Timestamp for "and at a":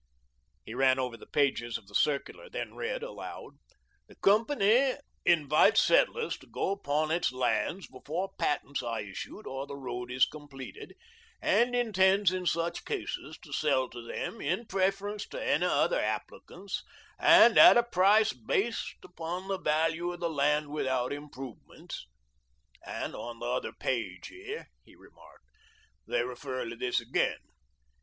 17.19-17.83